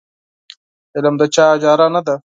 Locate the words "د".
1.21-1.23